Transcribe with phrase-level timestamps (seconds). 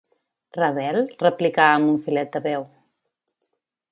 [0.59, 0.97] Rebel?
[1.11, 2.67] —replicà amb un filet de veu—.